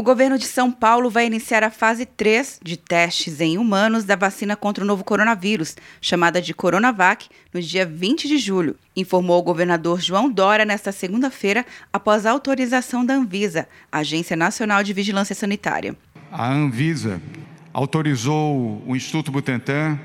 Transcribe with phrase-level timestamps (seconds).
[0.00, 4.16] O governo de São Paulo vai iniciar a fase 3 de testes em humanos da
[4.16, 9.42] vacina contra o novo coronavírus, chamada de Coronavac, no dia 20 de julho, informou o
[9.42, 15.94] governador João Dória nesta segunda-feira, após a autorização da Anvisa, Agência Nacional de Vigilância Sanitária.
[16.32, 17.20] A Anvisa
[17.70, 20.00] autorizou o Instituto Butantan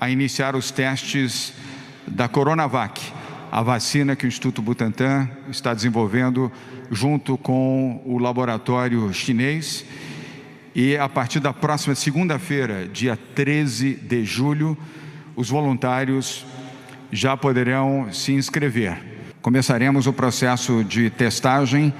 [0.00, 1.52] a iniciar os testes
[2.06, 3.02] da Coronavac,
[3.50, 6.52] a vacina que o Instituto Butantan está desenvolvendo
[6.90, 9.84] junto com o laboratório chinês.
[10.74, 14.78] E a partir da próxima segunda-feira, dia 13 de julho,
[15.34, 16.46] os voluntários
[17.10, 18.96] já poderão se inscrever.
[19.42, 21.92] Começaremos o processo de testagem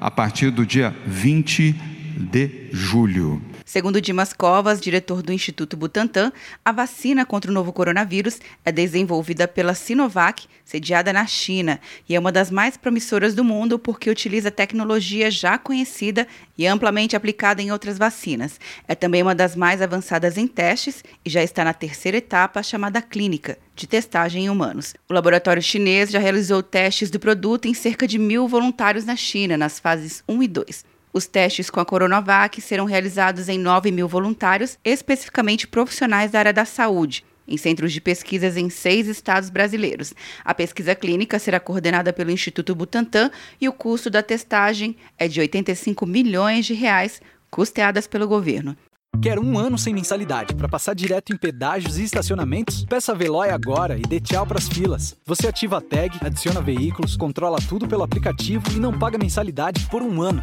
[0.00, 1.72] a partir do dia 20
[2.18, 3.40] de julho.
[3.76, 6.32] Segundo Dimas Covas, diretor do Instituto Butantan,
[6.64, 12.18] a vacina contra o novo coronavírus é desenvolvida pela Sinovac, sediada na China, e é
[12.18, 16.26] uma das mais promissoras do mundo porque utiliza tecnologia já conhecida
[16.56, 18.58] e amplamente aplicada em outras vacinas.
[18.88, 23.02] É também uma das mais avançadas em testes e já está na terceira etapa, chamada
[23.02, 24.94] clínica, de testagem em humanos.
[25.06, 29.58] O laboratório chinês já realizou testes do produto em cerca de mil voluntários na China,
[29.58, 30.95] nas fases 1 e 2.
[31.16, 36.52] Os testes com a Coronavac serão realizados em 9 mil voluntários, especificamente profissionais da área
[36.52, 40.12] da saúde, em centros de pesquisas em seis estados brasileiros.
[40.44, 45.40] A pesquisa clínica será coordenada pelo Instituto Butantan e o custo da testagem é de
[45.40, 48.76] 85 milhões de reais, custeadas pelo governo.
[49.22, 52.84] Quer um ano sem mensalidade para passar direto em pedágios e estacionamentos?
[52.84, 55.16] Peça a Veloy agora e dê tchau para as filas.
[55.24, 60.02] Você ativa a tag, adiciona veículos, controla tudo pelo aplicativo e não paga mensalidade por
[60.02, 60.42] um ano.